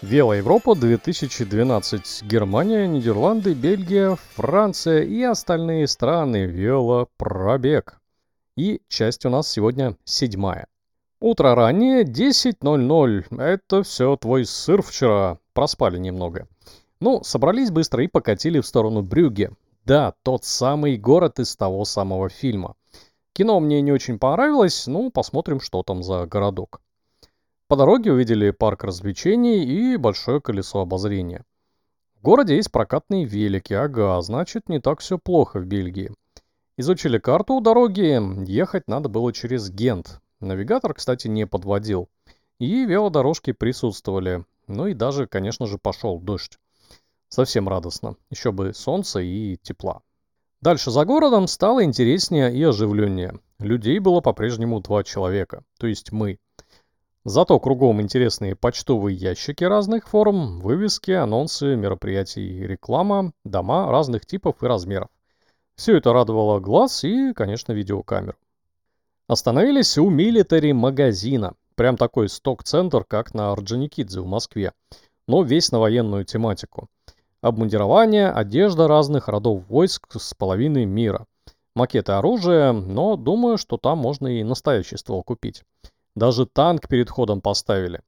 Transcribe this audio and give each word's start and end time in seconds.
Велоевропа 0.00 0.76
2012. 0.76 2.22
Германия, 2.22 2.86
Нидерланды, 2.86 3.52
Бельгия, 3.52 4.16
Франция 4.36 5.02
и 5.02 5.20
остальные 5.24 5.88
страны. 5.88 6.46
Велопробег. 6.46 7.98
И 8.56 8.80
часть 8.86 9.26
у 9.26 9.30
нас 9.30 9.50
сегодня 9.50 9.96
седьмая. 10.04 10.68
Утро 11.20 11.56
раннее, 11.56 12.04
10.00. 12.04 13.40
Это 13.40 13.82
все 13.82 14.16
твой 14.16 14.44
сыр 14.44 14.82
вчера. 14.82 15.38
Проспали 15.52 15.98
немного. 15.98 16.46
Ну, 17.00 17.24
собрались 17.24 17.72
быстро 17.72 18.04
и 18.04 18.08
покатили 18.08 18.60
в 18.60 18.66
сторону 18.68 19.02
Брюгге. 19.02 19.50
Да, 19.84 20.14
тот 20.22 20.44
самый 20.44 20.96
город 20.96 21.40
из 21.40 21.56
того 21.56 21.84
самого 21.84 22.28
фильма. 22.28 22.76
Кино 23.32 23.58
мне 23.58 23.80
не 23.80 23.90
очень 23.90 24.20
понравилось, 24.20 24.86
ну, 24.86 25.10
посмотрим, 25.10 25.60
что 25.60 25.82
там 25.82 26.04
за 26.04 26.24
городок. 26.26 26.80
По 27.68 27.76
дороге 27.76 28.12
увидели 28.12 28.50
парк 28.50 28.82
развлечений 28.84 29.62
и 29.62 29.98
большое 29.98 30.40
колесо 30.40 30.80
обозрения. 30.80 31.44
В 32.16 32.22
городе 32.22 32.56
есть 32.56 32.72
прокатные 32.72 33.26
велики, 33.26 33.74
ага, 33.74 34.18
значит 34.22 34.70
не 34.70 34.80
так 34.80 35.00
все 35.00 35.18
плохо 35.18 35.60
в 35.60 35.66
Бельгии. 35.66 36.10
Изучили 36.78 37.18
карту 37.18 37.54
у 37.54 37.60
дороги, 37.60 38.18
ехать 38.50 38.88
надо 38.88 39.10
было 39.10 39.34
через 39.34 39.68
Гент. 39.68 40.18
Навигатор, 40.40 40.94
кстати, 40.94 41.28
не 41.28 41.46
подводил. 41.46 42.08
И 42.58 42.86
велодорожки 42.86 43.52
присутствовали. 43.52 44.46
Ну 44.66 44.86
и 44.86 44.94
даже, 44.94 45.26
конечно 45.26 45.66
же, 45.66 45.76
пошел 45.76 46.18
дождь. 46.18 46.58
Совсем 47.28 47.68
радостно. 47.68 48.16
Еще 48.30 48.50
бы 48.50 48.72
солнце 48.72 49.20
и 49.20 49.58
тепла. 49.60 50.00
Дальше 50.62 50.90
за 50.90 51.04
городом 51.04 51.46
стало 51.46 51.84
интереснее 51.84 52.50
и 52.50 52.62
оживленнее. 52.62 53.38
Людей 53.58 53.98
было 53.98 54.22
по-прежнему 54.22 54.80
два 54.80 55.04
человека, 55.04 55.64
то 55.78 55.86
есть 55.86 56.12
мы. 56.12 56.38
Зато 57.24 57.58
кругом 57.58 58.00
интересные 58.00 58.54
почтовые 58.54 59.16
ящики 59.16 59.64
разных 59.64 60.08
форм, 60.08 60.60
вывески, 60.60 61.10
анонсы, 61.10 61.76
мероприятий, 61.76 62.66
реклама, 62.66 63.32
дома 63.44 63.90
разных 63.90 64.24
типов 64.24 64.62
и 64.62 64.66
размеров. 64.66 65.08
Все 65.74 65.96
это 65.96 66.12
радовало 66.12 66.60
глаз 66.60 67.04
и, 67.04 67.32
конечно, 67.32 67.72
видеокамеру. 67.72 68.36
Остановились 69.26 69.98
у 69.98 70.08
милитари 70.08 70.72
магазина. 70.72 71.54
Прям 71.74 71.96
такой 71.96 72.28
сток-центр, 72.28 73.04
как 73.04 73.34
на 73.34 73.52
Орджоникидзе 73.52 74.20
в 74.20 74.26
Москве. 74.26 74.72
Но 75.26 75.42
весь 75.42 75.70
на 75.70 75.78
военную 75.78 76.24
тематику. 76.24 76.88
Обмундирование, 77.40 78.30
одежда 78.30 78.88
разных 78.88 79.28
родов 79.28 79.68
войск 79.68 80.08
с 80.18 80.34
половины 80.34 80.86
мира. 80.86 81.26
Макеты 81.76 82.12
оружия, 82.12 82.72
но 82.72 83.16
думаю, 83.16 83.58
что 83.58 83.76
там 83.76 83.98
можно 83.98 84.26
и 84.26 84.42
настоящий 84.42 84.96
ствол 84.96 85.22
купить. 85.22 85.62
Даже 86.18 86.46
танк 86.46 86.88
перед 86.88 87.08
ходом 87.10 87.40
поставили. 87.40 88.00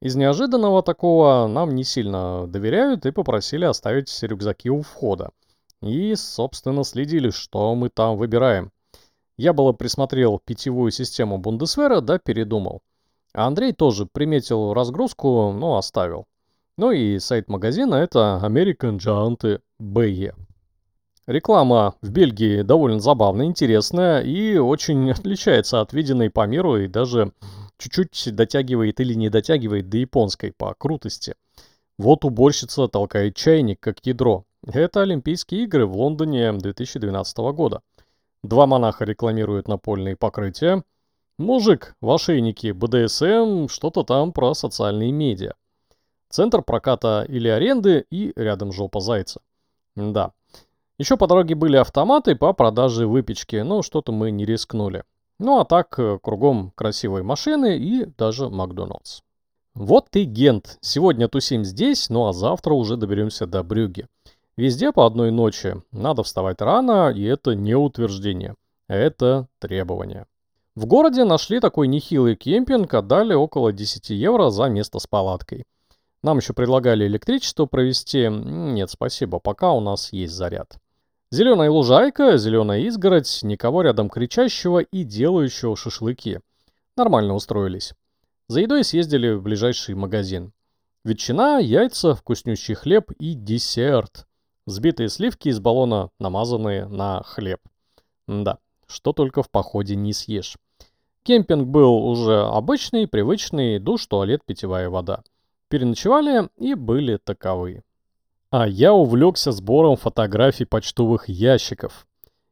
Из 0.00 0.16
неожиданного 0.16 0.82
такого 0.82 1.46
нам 1.46 1.76
не 1.76 1.84
сильно 1.84 2.48
доверяют 2.48 3.06
и 3.06 3.12
попросили 3.12 3.64
оставить 3.64 4.20
рюкзаки 4.20 4.68
у 4.68 4.82
входа. 4.82 5.30
И, 5.80 6.16
собственно, 6.16 6.82
следили, 6.82 7.30
что 7.30 7.72
мы 7.76 7.88
там 7.88 8.16
выбираем. 8.16 8.72
Я 9.36 9.52
было 9.52 9.72
присмотрел 9.72 10.40
питьевую 10.44 10.90
систему 10.90 11.38
Бундесвера, 11.38 12.00
да 12.00 12.18
передумал. 12.18 12.82
А 13.32 13.46
Андрей 13.46 13.72
тоже 13.72 14.06
приметил 14.06 14.74
разгрузку, 14.74 15.52
но 15.52 15.76
оставил. 15.76 16.26
Ну 16.76 16.90
и 16.90 17.20
сайт 17.20 17.48
магазина 17.48 17.94
это 17.94 18.40
American 18.42 18.98
Giant 18.98 19.60
BE. 19.80 20.34
Реклама 21.26 21.96
в 22.02 22.10
Бельгии 22.10 22.62
довольно 22.62 23.00
забавная, 23.00 23.46
интересная 23.46 24.20
и 24.20 24.58
очень 24.58 25.10
отличается 25.10 25.80
от 25.80 25.92
виденной 25.92 26.30
по 26.30 26.46
миру 26.46 26.76
и 26.76 26.86
даже 26.86 27.32
чуть-чуть 27.78 28.34
дотягивает 28.34 29.00
или 29.00 29.14
не 29.14 29.28
дотягивает 29.28 29.88
до 29.88 29.96
японской 29.96 30.52
по 30.52 30.74
крутости. 30.74 31.34
Вот 31.98 32.24
уборщица 32.24 32.86
толкает 32.86 33.34
чайник, 33.34 33.80
как 33.80 34.04
ядро. 34.06 34.44
Это 34.64 35.02
Олимпийские 35.02 35.64
игры 35.64 35.86
в 35.86 35.96
Лондоне 35.96 36.52
2012 36.52 37.38
года. 37.54 37.80
Два 38.44 38.66
монаха 38.66 39.04
рекламируют 39.04 39.66
напольные 39.66 40.16
покрытия. 40.16 40.84
Мужик 41.38 41.96
в 42.00 42.10
ошейнике 42.10 42.72
БДСМ, 42.72 43.66
что-то 43.68 44.04
там 44.04 44.32
про 44.32 44.54
социальные 44.54 45.10
медиа. 45.10 45.54
Центр 46.28 46.62
проката 46.62 47.26
или 47.28 47.48
аренды 47.48 48.06
и 48.10 48.32
рядом 48.36 48.72
жопа 48.72 49.00
зайца. 49.00 49.40
Да. 49.96 50.32
Еще 50.98 51.16
по 51.16 51.26
дороге 51.26 51.54
были 51.54 51.76
автоматы 51.76 52.36
по 52.36 52.52
продаже 52.54 53.06
выпечки, 53.06 53.56
но 53.56 53.82
что-то 53.82 54.12
мы 54.12 54.30
не 54.30 54.46
рискнули. 54.46 55.04
Ну 55.38 55.58
а 55.58 55.66
так, 55.66 55.98
э, 55.98 56.18
кругом 56.22 56.72
красивые 56.74 57.22
машины 57.22 57.76
и 57.76 58.06
даже 58.16 58.48
Макдоналдс. 58.48 59.20
Вот 59.74 60.08
и 60.16 60.24
Гент. 60.24 60.78
Сегодня 60.80 61.28
тусим 61.28 61.64
здесь, 61.64 62.08
ну 62.08 62.28
а 62.28 62.32
завтра 62.32 62.72
уже 62.72 62.96
доберемся 62.96 63.46
до 63.46 63.62
Брюги. 63.62 64.06
Везде 64.56 64.90
по 64.90 65.04
одной 65.04 65.30
ночи. 65.30 65.82
Надо 65.92 66.22
вставать 66.22 66.62
рано, 66.62 67.10
и 67.10 67.22
это 67.24 67.54
не 67.54 67.74
утверждение. 67.74 68.54
Это 68.88 69.48
требование. 69.58 70.24
В 70.74 70.86
городе 70.86 71.24
нашли 71.24 71.60
такой 71.60 71.88
нехилый 71.88 72.36
кемпинг, 72.36 72.94
отдали 72.94 73.34
около 73.34 73.70
10 73.70 74.08
евро 74.10 74.48
за 74.48 74.70
место 74.70 74.98
с 74.98 75.06
палаткой. 75.06 75.64
Нам 76.22 76.38
еще 76.38 76.54
предлагали 76.54 77.06
электричество 77.06 77.66
провести. 77.66 78.28
Нет, 78.30 78.90
спасибо, 78.90 79.40
пока 79.40 79.72
у 79.72 79.80
нас 79.80 80.10
есть 80.10 80.32
заряд. 80.32 80.78
Зеленая 81.32 81.68
лужайка, 81.70 82.38
зеленая 82.38 82.82
изгородь, 82.82 83.40
никого 83.42 83.82
рядом 83.82 84.08
кричащего 84.08 84.78
и 84.78 85.02
делающего 85.02 85.76
шашлыки. 85.76 86.38
Нормально 86.96 87.34
устроились. 87.34 87.94
За 88.46 88.60
едой 88.60 88.84
съездили 88.84 89.32
в 89.32 89.42
ближайший 89.42 89.96
магазин. 89.96 90.52
Ветчина, 91.02 91.58
яйца, 91.58 92.14
вкуснющий 92.14 92.74
хлеб 92.74 93.10
и 93.18 93.34
десерт. 93.34 94.28
Взбитые 94.66 95.08
сливки 95.08 95.48
из 95.48 95.58
баллона, 95.58 96.10
намазанные 96.20 96.86
на 96.86 97.24
хлеб. 97.24 97.60
Да, 98.28 98.58
что 98.86 99.12
только 99.12 99.42
в 99.42 99.50
походе 99.50 99.96
не 99.96 100.12
съешь. 100.12 100.56
Кемпинг 101.24 101.66
был 101.66 102.06
уже 102.06 102.44
обычный, 102.44 103.08
привычный, 103.08 103.80
душ, 103.80 104.06
туалет, 104.06 104.42
питьевая 104.44 104.88
вода. 104.90 105.24
Переночевали 105.68 106.48
и 106.56 106.74
были 106.74 107.16
таковы. 107.16 107.82
А 108.50 108.68
я 108.68 108.92
увлекся 108.92 109.50
сбором 109.50 109.96
фотографий 109.96 110.64
почтовых 110.64 111.28
ящиков. 111.28 112.06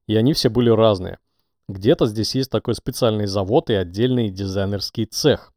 И 0.07 0.17
они 0.17 0.33
все 0.33 0.49
были 0.49 0.71
разные. 0.71 1.19
Где-то 1.69 2.07
здесь 2.07 2.35
есть 2.35 2.51
такой 2.51 2.75
специальный 2.75 3.27
завод 3.27 3.71
и 3.71 3.75
отдельный 3.75 4.29
дизайнерский 4.29 5.07
цех. 5.07 5.53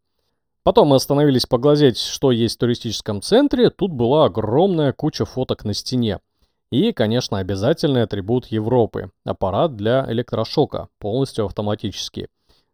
Потом 0.63 0.89
мы 0.89 0.97
остановились 0.97 1.45
поглазеть, 1.45 1.97
что 1.97 2.31
есть 2.31 2.55
в 2.55 2.59
туристическом 2.59 3.21
центре. 3.21 3.69
Тут 3.69 3.91
была 3.91 4.25
огромная 4.25 4.93
куча 4.93 5.25
фоток 5.25 5.65
на 5.65 5.73
стене. 5.73 6.19
И, 6.71 6.91
конечно, 6.91 7.39
обязательный 7.39 8.03
атрибут 8.03 8.47
Европы– 8.47 9.11
аппарат 9.25 9.75
для 9.75 10.05
электрошока, 10.11 10.89
полностью 10.99 11.45
автоматический. 11.45 12.27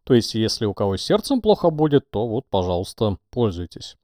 То 0.04 0.14
есть, 0.14 0.34
если 0.34 0.66
у 0.66 0.74
кого 0.74 0.96
сердцем 0.96 1.40
плохо 1.40 1.70
будет, 1.70 2.10
то 2.10 2.26
вот, 2.26 2.44
пожалуйста, 2.50 3.16
пользуйтесь. 3.30 3.96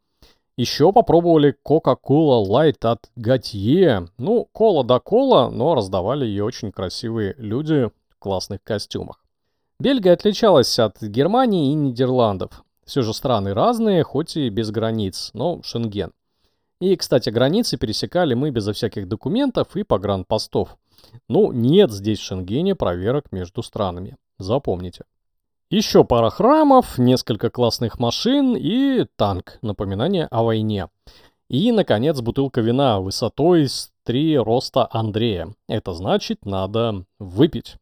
Еще 0.60 0.93
попробовали 0.93 1.56
Coca-Cola 1.66 2.47
Light 2.47 2.87
от 2.87 3.10
Готье. 3.16 4.09
Ну, 4.19 4.47
кола 4.53 4.84
да 4.84 5.00
кола, 5.00 5.48
но 5.48 5.75
раздавали 5.75 6.26
ее 6.26 6.44
очень 6.44 6.71
красивые 6.71 7.34
люди 7.38 7.88
в 8.10 8.19
классных 8.19 8.62
костюмах. 8.62 9.25
Бельгия 9.78 10.12
отличалась 10.12 10.78
от 10.78 11.00
Германии 11.00 11.70
и 11.70 11.75
Нидерландов. 11.75 12.62
Все 12.84 13.00
же 13.00 13.15
страны 13.15 13.54
разные, 13.54 14.03
хоть 14.03 14.37
и 14.37 14.50
без 14.50 14.70
границ, 14.70 15.31
но 15.32 15.62
Шенген. 15.62 16.12
И, 16.78 16.94
кстати, 16.94 17.31
границы 17.31 17.78
пересекали 17.78 18.34
мы 18.34 18.50
безо 18.50 18.75
всяких 18.75 19.09
документов 19.09 19.75
и 19.76 19.82
погранпостов. 19.82 20.76
Ну, 21.26 21.53
нет 21.53 21.91
здесь 21.91 22.19
в 22.19 22.25
Шенгене 22.25 22.75
проверок 22.75 23.32
между 23.32 23.62
странами. 23.62 24.19
Запомните. 24.38 25.06
Еще 25.70 26.03
пара 26.03 26.31
храмов, 26.31 26.98
несколько 26.98 27.48
классных 27.48 28.00
машин 28.00 28.56
и 28.56 29.06
танк, 29.14 29.60
напоминание 29.62 30.26
о 30.26 30.42
войне. 30.42 30.88
И, 31.48 31.70
наконец, 31.70 32.20
бутылка 32.20 32.61
вина 32.61 32.99
высотой 32.99 33.69
с 33.69 33.93
три 34.02 34.37
роста 34.37 34.88
Андрея. 34.90 35.55
Это 35.69 35.93
значит, 35.93 36.44
надо 36.44 37.05
выпить. 37.20 37.76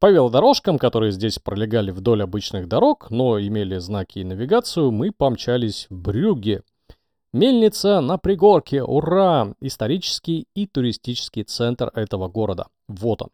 По 0.00 0.10
велодорожкам, 0.10 0.78
которые 0.78 1.12
здесь 1.12 1.38
пролегали 1.38 1.90
вдоль 1.90 2.22
обычных 2.22 2.66
дорог, 2.66 3.10
но 3.10 3.38
имели 3.38 3.76
знаки 3.76 4.20
и 4.20 4.24
навигацию, 4.24 4.90
мы 4.90 5.12
помчались 5.12 5.86
в 5.90 6.00
Брюгге. 6.00 6.62
Мельница 7.34 8.00
на 8.00 8.16
пригорке, 8.16 8.82
ура! 8.82 9.52
Исторический 9.60 10.46
и 10.54 10.66
туристический 10.66 11.42
центр 11.42 11.90
этого 11.94 12.28
города. 12.28 12.68
Вот 12.88 13.20
он. 13.20 13.28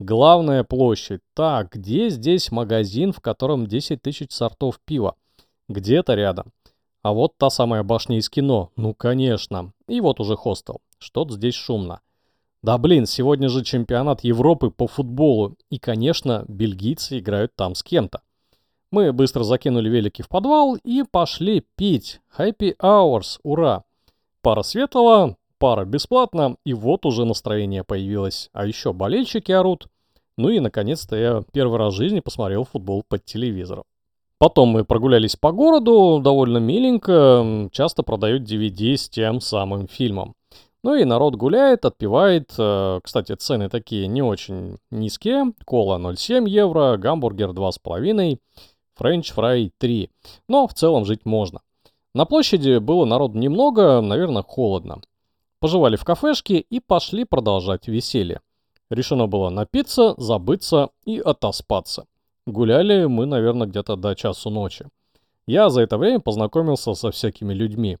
Главная 0.00 0.64
площадь. 0.64 1.20
Так, 1.34 1.72
где 1.72 2.08
здесь 2.08 2.50
магазин, 2.50 3.12
в 3.12 3.20
котором 3.20 3.66
10 3.66 4.02
тысяч 4.02 4.32
сортов 4.32 4.80
пива? 4.84 5.14
Где-то 5.68 6.14
рядом. 6.14 6.52
А 7.02 7.12
вот 7.12 7.36
та 7.38 7.48
самая 7.48 7.82
башня 7.84 8.18
из 8.18 8.28
кино. 8.28 8.70
Ну, 8.76 8.92
конечно. 8.92 9.72
И 9.86 10.00
вот 10.00 10.18
уже 10.18 10.36
хостел. 10.36 10.80
Что-то 10.98 11.34
здесь 11.34 11.54
шумно. 11.54 12.00
Да 12.62 12.76
блин, 12.78 13.06
сегодня 13.06 13.48
же 13.48 13.62
чемпионат 13.62 14.24
Европы 14.24 14.70
по 14.70 14.88
футболу. 14.88 15.54
И, 15.70 15.78
конечно, 15.78 16.44
бельгийцы 16.48 17.18
играют 17.18 17.54
там 17.54 17.74
с 17.74 17.82
кем-то. 17.82 18.22
Мы 18.90 19.12
быстро 19.12 19.44
закинули 19.44 19.88
велики 19.88 20.22
в 20.22 20.28
подвал 20.28 20.76
и 20.76 21.02
пошли 21.02 21.64
пить. 21.76 22.20
Happy 22.36 22.76
Hours, 22.78 23.38
ура! 23.42 23.84
Пара 24.40 24.62
светлого, 24.62 25.36
пара 25.64 25.86
бесплатно, 25.86 26.56
и 26.66 26.74
вот 26.74 27.06
уже 27.06 27.24
настроение 27.24 27.84
появилось. 27.84 28.50
А 28.52 28.66
еще 28.66 28.92
болельщики 28.92 29.50
орут. 29.50 29.88
Ну 30.36 30.50
и, 30.50 30.60
наконец-то, 30.60 31.16
я 31.16 31.42
первый 31.54 31.78
раз 31.78 31.94
в 31.94 31.96
жизни 31.96 32.20
посмотрел 32.20 32.64
футбол 32.64 33.02
под 33.08 33.24
телевизором. 33.24 33.84
Потом 34.36 34.68
мы 34.68 34.84
прогулялись 34.84 35.36
по 35.36 35.52
городу, 35.52 36.20
довольно 36.22 36.58
миленько, 36.58 37.70
часто 37.72 38.02
продают 38.02 38.42
DVD 38.42 38.94
с 38.94 39.08
тем 39.08 39.40
самым 39.40 39.88
фильмом. 39.88 40.34
Ну 40.82 40.96
и 40.96 41.04
народ 41.04 41.34
гуляет, 41.36 41.86
отпивает. 41.86 42.52
Э, 42.58 43.00
кстати, 43.02 43.34
цены 43.34 43.70
такие 43.70 44.06
не 44.06 44.20
очень 44.20 44.76
низкие. 44.90 45.54
Кола 45.64 45.96
0,7 45.96 46.46
евро, 46.46 46.98
гамбургер 46.98 47.52
2,5 47.52 48.38
french 48.96 49.32
fry 49.32 49.72
3. 49.78 50.10
Но 50.46 50.66
в 50.66 50.74
целом 50.74 51.06
жить 51.06 51.24
можно. 51.24 51.60
На 52.14 52.26
площади 52.26 52.76
было 52.80 53.06
народу 53.06 53.38
немного, 53.38 54.02
наверное, 54.02 54.42
холодно. 54.42 55.00
Пожевали 55.64 55.96
в 55.96 56.04
кафешке 56.04 56.58
и 56.58 56.78
пошли 56.78 57.24
продолжать 57.24 57.88
веселье. 57.88 58.42
Решено 58.90 59.26
было 59.26 59.48
напиться, 59.48 60.14
забыться 60.18 60.90
и 61.06 61.18
отоспаться. 61.18 62.04
Гуляли 62.46 63.06
мы, 63.06 63.24
наверное, 63.24 63.66
где-то 63.66 63.96
до 63.96 64.14
часу 64.14 64.50
ночи. 64.50 64.86
Я 65.46 65.70
за 65.70 65.80
это 65.80 65.96
время 65.96 66.20
познакомился 66.20 66.92
со 66.92 67.10
всякими 67.10 67.54
людьми. 67.54 67.96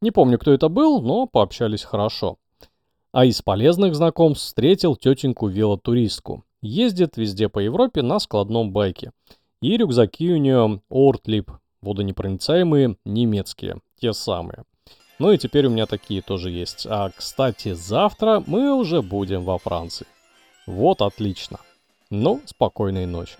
Не 0.00 0.10
помню, 0.10 0.38
кто 0.38 0.54
это 0.54 0.70
был, 0.70 1.02
но 1.02 1.26
пообщались 1.26 1.84
хорошо. 1.84 2.38
А 3.12 3.26
из 3.26 3.42
полезных 3.42 3.94
знакомств 3.94 4.46
встретил 4.46 4.96
тетеньку 4.96 5.48
велотуристку. 5.48 6.44
Ездит 6.62 7.18
везде 7.18 7.50
по 7.50 7.58
Европе 7.58 8.00
на 8.00 8.20
складном 8.20 8.72
байке. 8.72 9.12
И 9.60 9.76
рюкзаки 9.76 10.32
у 10.32 10.38
нее 10.38 10.80
Ортлип, 10.88 11.50
водонепроницаемые 11.82 12.96
немецкие, 13.04 13.82
те 14.00 14.14
самые. 14.14 14.64
Ну 15.18 15.32
и 15.32 15.38
теперь 15.38 15.66
у 15.66 15.70
меня 15.70 15.86
такие 15.86 16.22
тоже 16.22 16.50
есть. 16.50 16.86
А, 16.88 17.10
кстати, 17.14 17.74
завтра 17.74 18.42
мы 18.46 18.74
уже 18.74 19.02
будем 19.02 19.44
во 19.44 19.58
Франции. 19.58 20.06
Вот 20.66 21.02
отлично. 21.02 21.58
Ну, 22.10 22.40
спокойной 22.44 23.06
ночи. 23.06 23.36